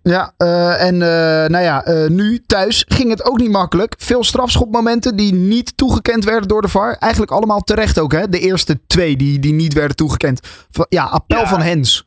Ja, 0.03 0.33
uh, 0.39 0.87
en 0.87 0.95
uh, 0.95 1.01
nou 1.49 1.65
ja, 1.65 1.87
uh, 1.89 2.09
nu 2.09 2.39
thuis 2.47 2.85
ging 2.89 3.11
het 3.11 3.25
ook 3.31 3.39
niet 3.39 3.51
makkelijk. 3.51 3.95
Veel 3.99 4.25
strafschopmomenten 4.25 5.17
die 5.17 5.35
niet 5.35 5.77
toegekend 5.77 6.25
werden 6.25 6.49
door 6.49 6.63
de 6.63 6.69
VAR. 6.69 6.97
Eigenlijk 6.99 7.33
allemaal 7.33 7.61
terecht 7.61 8.01
ook, 8.01 8.13
hè? 8.13 8.29
De 8.29 8.39
eerste 8.39 8.87
twee 8.87 9.17
die, 9.17 9.39
die 9.39 9.53
niet 9.53 9.73
werden 9.73 9.97
toegekend. 9.97 10.67
Ja, 10.89 11.05
appel 11.05 11.39
ja. 11.39 11.47
van 11.47 11.61
Hens. 11.61 12.05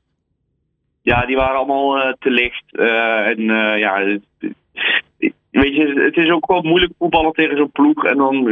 Ja, 1.01 1.25
die 1.25 1.35
waren 1.35 1.57
allemaal 1.57 2.15
te 2.19 2.29
licht. 2.29 2.63
en 3.25 3.43
ja, 3.79 4.19
Weet 5.51 5.75
je, 5.75 6.01
het 6.05 6.17
is 6.17 6.31
ook 6.31 6.47
wel 6.47 6.61
moeilijk 6.61 6.91
voetballen 6.99 7.31
tegen 7.31 7.57
zo'n 7.57 7.71
ploeg. 7.71 8.05
En 8.05 8.17
dan 8.17 8.43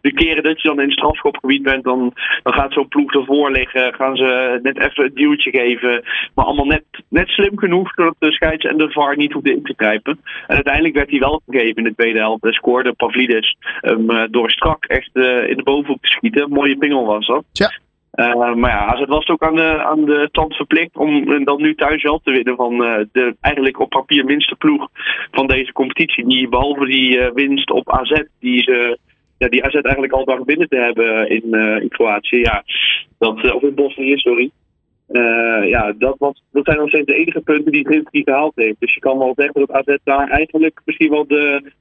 de 0.00 0.12
keren 0.12 0.42
dat 0.42 0.62
je 0.62 0.68
dan 0.68 0.80
in 0.80 0.84
het 0.84 0.92
strafschopgebied 0.92 1.62
bent, 1.62 1.84
dan, 1.84 2.12
dan 2.42 2.52
gaat 2.52 2.72
zo'n 2.72 2.88
ploeg 2.88 3.14
ervoor 3.14 3.50
liggen. 3.50 3.94
Gaan 3.94 4.16
ze 4.16 4.58
net 4.62 4.78
even 4.78 5.04
een 5.04 5.14
duwtje 5.14 5.50
geven. 5.50 6.04
Maar 6.34 6.44
allemaal 6.44 6.66
net, 6.66 6.84
net 7.08 7.28
slim 7.28 7.58
genoeg, 7.58 7.92
zodat 7.94 8.14
de 8.18 8.32
scheids 8.32 8.64
en 8.64 8.78
de 8.78 8.90
VAR 8.90 9.16
niet 9.16 9.32
hoefden 9.32 9.52
in 9.52 9.62
te 9.62 9.74
grijpen. 9.76 10.20
En 10.46 10.54
uiteindelijk 10.54 10.94
werd 10.94 11.10
hij 11.10 11.18
wel 11.18 11.42
gegeven 11.46 11.76
in 11.76 11.84
de 11.84 11.94
tweede 11.94 12.18
helft. 12.18 12.44
En 12.44 12.52
scoorde 12.52 12.92
Pavlidis 12.92 13.56
um, 13.82 14.30
door 14.30 14.50
strak 14.50 14.84
echt 14.84 15.10
uh, 15.12 15.48
in 15.48 15.56
de 15.56 15.62
bovenhoek 15.62 16.02
te 16.02 16.08
schieten. 16.08 16.50
mooie 16.50 16.76
pingel 16.76 17.06
was 17.06 17.26
dat. 17.26 17.44
Ja. 17.52 17.72
Uh, 18.16 18.54
maar 18.54 18.70
ja, 18.70 18.86
AZ 18.86 19.04
was 19.06 19.28
ook 19.28 19.42
aan 19.42 19.54
de, 19.54 19.84
aan 19.84 20.04
de 20.04 20.28
tand 20.32 20.54
verplicht 20.54 20.96
om 20.96 21.44
dan 21.44 21.62
nu 21.62 21.74
thuis 21.74 22.02
wel 22.02 22.20
te 22.24 22.30
winnen 22.30 22.56
van 22.56 22.72
uh, 22.84 22.98
de 23.12 23.36
eigenlijk 23.40 23.80
op 23.80 23.88
papier 23.88 24.24
minste 24.24 24.56
ploeg 24.56 24.88
van 25.30 25.46
deze 25.46 25.72
competitie. 25.72 26.28
Die 26.28 26.48
behalve 26.48 26.86
die 26.86 27.18
uh, 27.18 27.30
winst 27.32 27.70
op 27.70 27.90
AZ, 27.90 28.22
die, 28.40 28.62
ze, 28.62 28.98
ja, 29.38 29.48
die 29.48 29.64
AZ 29.64 29.74
eigenlijk 29.74 30.12
al 30.12 30.24
dacht 30.24 30.44
binnen 30.44 30.68
te 30.68 30.76
hebben 30.76 31.28
in, 31.28 31.54
in 31.82 31.88
Kroatië. 31.88 32.36
Ja, 32.36 32.64
dat, 33.18 33.54
of 33.54 33.62
in 33.62 33.74
Bosnië, 33.74 34.16
sorry. 34.16 34.50
ja, 35.68 35.92
dat, 35.98 36.14
was, 36.18 36.42
dat 36.52 36.64
zijn 36.64 36.78
nog 36.78 36.88
steeds 36.88 37.06
de 37.06 37.14
enige 37.14 37.40
punten 37.40 37.72
die 37.72 37.86
Zinski 37.90 38.22
gehaald 38.22 38.52
heeft. 38.54 38.80
Dus 38.80 38.94
je 38.94 39.00
kan 39.00 39.18
wel 39.18 39.32
zeggen 39.36 39.60
dat 39.66 39.72
AZ 39.72 39.96
daar 40.04 40.28
eigenlijk 40.28 40.80
misschien 40.84 41.10
wel 41.10 41.26
de, 41.26 41.72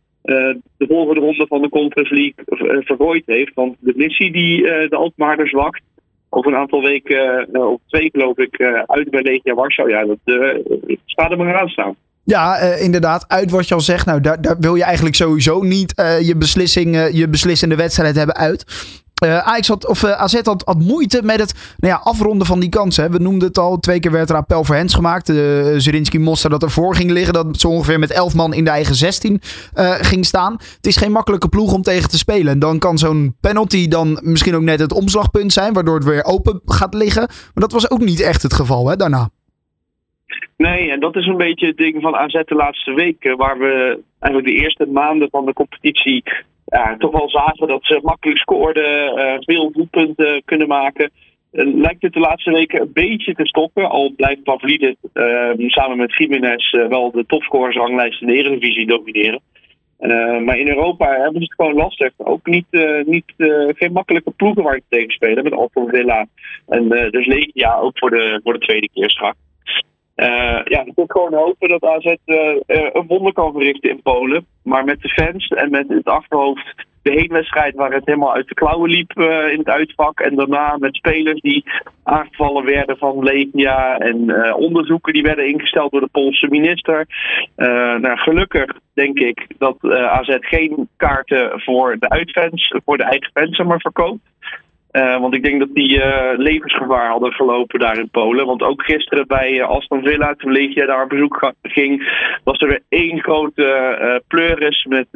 de 0.77 0.87
volgende 0.87 1.19
ronde 1.19 1.47
van 1.47 1.61
de 1.61 1.69
Conference 1.69 2.13
League 2.13 2.83
vergooid 2.85 3.23
heeft. 3.25 3.53
Want 3.53 3.75
de 3.79 3.93
missie 3.95 4.31
die 4.31 4.61
de 4.63 4.95
Alkmaarders 4.95 5.51
wacht, 5.51 5.81
over 6.33 6.51
een 6.51 6.57
aantal 6.57 6.81
weken, 6.81 7.47
uh, 7.53 7.71
of 7.71 7.79
twee 7.87 8.09
geloof 8.11 8.37
ik, 8.37 8.59
uh, 8.59 8.81
uit 8.85 9.09
bij 9.09 9.21
Legia 9.21 9.53
Warschau. 9.53 9.89
Ja, 9.89 10.05
dat 10.05 10.17
staat 11.05 11.31
er 11.31 11.37
maar 11.37 11.59
aan 11.59 11.67
staan. 11.67 11.95
Ja, 12.23 12.57
inderdaad. 12.57 13.25
Uit 13.27 13.51
wat 13.51 13.67
je 13.67 13.73
al 13.73 13.81
zegt. 13.81 14.05
Nou, 14.05 14.21
daar, 14.21 14.41
daar 14.41 14.55
wil 14.59 14.75
je 14.75 14.83
eigenlijk 14.83 15.15
sowieso 15.15 15.61
niet 15.61 15.93
je, 16.21 16.35
beslissing, 16.37 17.09
je 17.11 17.27
beslissende 17.29 17.75
wedstrijd 17.75 18.15
hebben 18.15 18.35
uit. 18.35 18.65
Uh, 19.23 19.37
Ajax 19.37 19.67
had, 19.67 19.87
of 19.87 20.03
uh, 20.03 20.11
AZ 20.11 20.41
had, 20.43 20.75
moeite 20.79 21.21
met 21.23 21.39
het 21.39 21.75
nou 21.77 21.93
ja, 21.93 21.99
afronden 22.03 22.47
van 22.47 22.59
die 22.59 22.69
kansen. 22.69 23.11
We 23.11 23.19
noemden 23.19 23.47
het 23.47 23.57
al, 23.57 23.79
twee 23.79 23.99
keer 23.99 24.11
werd 24.11 24.29
er 24.29 24.35
appel 24.35 24.63
voor 24.63 24.75
Hens 24.75 24.93
gemaakt. 24.93 25.29
Uh, 25.29 25.35
Zerinski 25.77 26.19
Moster 26.19 26.49
dat 26.49 26.63
ervoor 26.63 26.95
ging 26.95 27.11
liggen. 27.11 27.33
Dat 27.33 27.59
zo 27.59 27.67
ongeveer 27.67 27.99
met 27.99 28.11
elf 28.11 28.35
man 28.35 28.53
in 28.53 28.63
de 28.63 28.69
eigen 28.69 28.95
16 28.95 29.39
ging 30.01 30.25
staan. 30.25 30.53
Het 30.53 30.85
is 30.85 30.97
geen 30.97 31.11
makkelijke 31.11 31.49
ploeg 31.49 31.73
om 31.73 31.81
tegen 31.81 32.09
te 32.09 32.17
spelen. 32.17 32.53
En 32.53 32.59
dan 32.59 32.79
kan 32.79 32.97
zo'n 32.97 33.35
penalty 33.41 33.87
dan 33.87 34.19
misschien 34.21 34.55
ook 34.55 34.61
net 34.61 34.79
het 34.79 34.93
omslagpunt 34.93 35.53
zijn. 35.53 35.73
Waardoor 35.73 35.95
het 35.95 36.05
weer 36.05 36.23
open 36.23 36.61
gaat 36.65 36.93
liggen. 36.93 37.27
Maar 37.27 37.51
dat 37.53 37.71
was 37.71 37.91
ook 37.91 37.99
niet 37.99 38.21
echt 38.21 38.41
het 38.41 38.53
geval 38.53 38.89
hè, 38.89 38.95
daarna. 38.95 39.29
Nee, 40.57 40.91
en 40.91 40.99
dat 40.99 41.15
is 41.15 41.25
een 41.25 41.37
beetje 41.37 41.67
het 41.67 41.77
ding 41.77 42.01
van 42.01 42.15
AZ 42.15 42.33
de 42.45 42.55
laatste 42.55 42.93
weken. 42.93 43.37
Waar 43.37 43.57
we 43.57 43.99
eigenlijk 44.19 44.55
de 44.55 44.63
eerste 44.63 44.85
maanden 44.85 45.29
van 45.29 45.45
de 45.45 45.53
competitie 45.53 46.23
ja, 46.65 46.95
toch 46.97 47.11
wel 47.11 47.29
zagen 47.29 47.67
dat 47.67 47.85
ze 47.85 47.99
makkelijk 48.03 48.39
scoorden, 48.39 49.19
uh, 49.19 49.33
veel 49.39 49.71
doelpunten 49.71 50.41
kunnen 50.45 50.67
maken. 50.67 51.11
Uh, 51.51 51.75
lijkt 51.75 52.01
het 52.01 52.13
de 52.13 52.19
laatste 52.19 52.51
weken 52.51 52.81
een 52.81 52.93
beetje 52.93 53.33
te 53.33 53.45
stoppen. 53.45 53.89
Al 53.89 54.13
blijft 54.15 54.43
Pavlidis 54.43 54.95
uh, 55.13 55.49
samen 55.57 55.97
met 55.97 56.15
Jiménez 56.15 56.71
wel 56.71 57.11
de 57.11 57.25
topscorersranglijst 57.25 58.21
in 58.21 58.27
de 58.27 58.33
Eredivisie 58.33 58.87
domineren. 58.87 59.41
maar 60.45 60.57
in 60.57 60.67
Europa 60.67 61.07
hebben 61.07 61.41
ze 61.41 61.47
het 61.47 61.53
gewoon 61.53 61.73
lastig. 61.73 62.11
Ook 62.17 62.45
niet, 62.45 62.65
niet 63.05 63.33
geen 63.75 63.91
makkelijke 63.91 64.31
ploegen 64.31 64.63
waar 64.63 64.75
je 64.75 64.83
tegen 64.89 65.11
spelen. 65.11 65.43
Met 65.43 65.53
Alton 65.53 65.89
Villa 65.89 66.25
en 66.67 66.89
dus 66.89 67.25
Legia 67.25 67.77
ook 67.77 67.97
voor 67.97 68.09
de, 68.09 68.39
voor 68.43 68.53
de 68.53 68.65
tweede 68.65 68.89
keer 68.93 69.09
straks. 69.09 69.37
Uh, 70.15 70.61
ja, 70.63 70.85
ik 70.85 70.91
moet 70.95 71.11
gewoon 71.11 71.33
hopen 71.33 71.69
dat 71.69 71.83
AZ 71.83 72.05
uh, 72.05 72.15
een 72.65 73.07
wonder 73.07 73.33
kan 73.33 73.51
verrichten 73.51 73.89
in 73.89 74.01
Polen. 74.01 74.45
Maar 74.63 74.83
met 74.83 75.01
de 75.01 75.09
fans 75.09 75.47
en 75.47 75.69
met 75.69 75.87
het 75.87 76.05
achterhoofd 76.05 76.85
de 77.01 77.11
heenwedstrijd 77.11 77.75
waar 77.75 77.91
het 77.91 78.05
helemaal 78.05 78.33
uit 78.33 78.47
de 78.47 78.53
klauwen 78.53 78.89
liep 78.89 79.11
in 79.51 79.57
het 79.57 79.69
uitvak. 79.69 80.19
En 80.19 80.35
daarna 80.35 80.77
met 80.77 80.95
spelers 80.95 81.41
die 81.41 81.63
aangevallen 82.03 82.65
werden 82.65 82.97
van 82.97 83.23
Legia. 83.23 83.97
En 83.97 84.53
onderzoeken 84.55 85.13
die 85.13 85.23
werden 85.23 85.47
ingesteld 85.47 85.91
door 85.91 86.01
de 86.01 86.09
Poolse 86.11 86.47
minister. 86.47 87.07
nou, 88.01 88.17
gelukkig 88.17 88.79
denk 88.93 89.19
ik 89.19 89.47
dat 89.57 89.77
AZ 89.83 90.37
geen 90.39 90.89
kaarten 90.97 91.61
voor 91.61 91.97
de 91.99 92.09
uitfans, 92.09 92.75
voor 92.85 92.97
de 92.97 93.03
eigen 93.03 93.31
fans 93.33 93.57
maar 93.57 93.79
verkoopt. 93.79 94.21
Uh, 94.93 95.19
want 95.19 95.35
ik 95.35 95.43
denk 95.43 95.59
dat 95.59 95.73
die 95.73 95.97
uh, 95.97 96.31
levensgevaar 96.35 97.09
hadden 97.09 97.33
gelopen 97.33 97.79
daar 97.79 97.97
in 97.97 98.09
Polen. 98.09 98.45
Want 98.45 98.61
ook 98.61 98.83
gisteren 98.83 99.27
bij 99.27 99.51
uh, 99.51 99.67
Aston 99.67 100.03
Villa, 100.03 100.33
toen 100.33 100.51
Legia 100.51 100.85
daar 100.85 101.03
op 101.03 101.09
bezoek 101.09 101.53
ging, 101.61 102.07
was 102.43 102.59
er 102.59 102.67
weer 102.67 102.83
één 102.89 103.19
grote 103.21 104.21
pleuris 104.27 104.85
met 104.89 105.07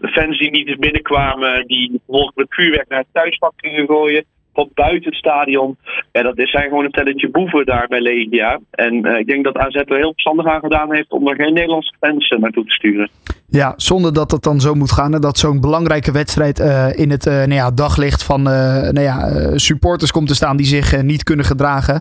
fans 0.00 0.38
die 0.38 0.50
niet 0.50 0.68
eens 0.68 0.78
binnenkwamen, 0.78 1.66
die 1.66 1.90
bijvoorbeeld 1.90 2.36
met 2.36 2.46
vuurwerk 2.54 2.88
naar 2.88 2.98
het 2.98 3.08
thuisvak 3.12 3.52
gingen 3.56 3.86
gooien 3.86 4.24
van 4.52 4.70
buiten 4.74 5.10
het 5.10 5.18
stadion. 5.18 5.76
Ja, 6.12 6.22
dat 6.22 6.34
zijn 6.36 6.68
gewoon 6.68 6.84
een 6.84 6.90
telletje 6.90 7.28
boeven 7.28 7.66
daar 7.66 7.86
bij 7.88 8.00
Legia. 8.00 8.60
En 8.70 9.04
ik 9.04 9.26
denk 9.26 9.44
dat 9.44 9.56
AZ 9.56 9.74
er 9.74 9.96
heel 9.96 10.12
verstandig 10.12 10.46
aan 10.46 10.60
gedaan 10.60 10.94
heeft 10.94 11.10
om 11.10 11.28
er 11.28 11.34
geen 11.34 11.54
Nederlandse 11.54 11.94
fans 12.00 12.34
naartoe 12.38 12.64
te 12.64 12.72
sturen. 12.72 13.08
Ja, 13.50 13.74
zonder 13.76 14.12
dat 14.12 14.30
het 14.30 14.42
dan 14.42 14.60
zo 14.60 14.74
moet 14.74 14.92
gaan. 14.92 15.10
Dat 15.10 15.38
zo'n 15.38 15.60
belangrijke 15.60 16.12
wedstrijd 16.12 16.60
uh, 16.60 16.86
in 16.98 17.10
het 17.10 17.26
uh, 17.26 17.34
nou 17.34 17.54
ja, 17.54 17.70
daglicht 17.70 18.22
van 18.22 18.42
nou 18.42 19.00
ja, 19.00 19.30
supporters 19.54 20.10
komt 20.10 20.28
te 20.28 20.34
staan 20.34 20.56
die 20.56 20.66
zich 20.66 21.02
niet 21.02 21.22
kunnen 21.22 21.44
gedragen. 21.44 22.00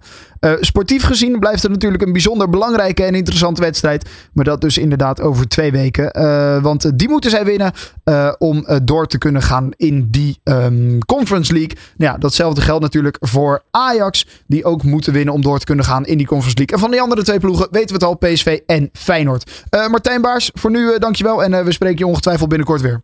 sportief 0.59 1.03
gezien 1.03 1.39
blijft 1.39 1.61
het 1.61 1.71
natuurlijk 1.71 2.03
een 2.03 2.11
bijzonder 2.11 2.49
belangrijke 2.49 3.03
en 3.03 3.15
interessante 3.15 3.61
wedstrijd. 3.61 4.09
Maar 4.33 4.45
dat 4.45 4.61
dus 4.61 4.77
inderdaad 4.77 5.21
over 5.21 5.47
twee 5.47 5.71
weken. 5.71 6.11
want 6.61 6.99
die 6.99 7.09
moeten 7.09 7.29
zij 7.29 7.45
winnen 7.45 7.71
om 8.37 8.65
door 8.83 9.07
te 9.07 9.17
kunnen 9.17 9.41
gaan 9.41 9.71
in 9.75 10.07
die 10.11 10.39
um, 10.43 11.05
Conference 11.05 11.53
League. 11.53 11.77
Nou 11.97 12.11
ja, 12.11 12.17
datzelfde 12.17 12.61
geldt 12.61 12.81
natuurlijk 12.81 13.17
voor 13.19 13.63
Ajax. 13.71 14.27
Die 14.47 14.65
ook 14.65 14.83
moeten 14.83 15.13
winnen 15.13 15.33
om 15.33 15.41
door 15.41 15.59
te 15.59 15.65
kunnen 15.65 15.85
gaan 15.85 16.05
in 16.05 16.17
die 16.17 16.27
Conference 16.27 16.57
League. 16.57 16.75
En 16.75 16.81
van 16.81 16.91
die 16.91 17.01
andere 17.01 17.23
twee 17.23 17.39
ploegen 17.39 17.67
weten 17.71 17.87
we 17.87 17.93
het 17.93 18.03
al. 18.03 18.15
PSV 18.15 18.59
en 18.65 18.89
Feyenoord. 18.93 19.65
Martijn 19.89 20.21
Baars, 20.21 20.51
voor 20.53 20.71
nu 20.71 20.99
dankjewel 20.99 21.36
en 21.43 21.53
uh, 21.53 21.61
we 21.61 21.71
spreken 21.71 21.97
je 21.97 22.07
ongetwijfeld 22.07 22.49
binnenkort 22.49 22.81
weer. 22.81 23.01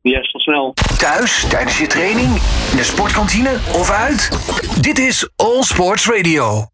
Yes, 0.00 0.30
tot 0.30 0.40
snel. 0.40 0.74
Thuis, 0.98 1.46
tijdens 1.48 1.78
je 1.78 1.86
training, 1.86 2.28
in 2.70 2.76
de 2.76 2.84
sportkantine 2.84 3.58
of 3.72 3.90
uit? 3.90 4.30
Dit 4.80 4.98
is 4.98 5.30
All 5.36 5.62
Sports 5.62 6.08
Radio. 6.08 6.73